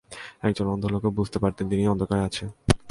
একজন 0.43 0.65
অন্ধ 0.67 0.83
লোকও 0.85 1.09
বুঝতে 1.11 1.37
পারতো 1.39 1.59
তুমি 1.69 1.83
অন্ধকারে 1.87 2.21
আছো। 2.21 2.45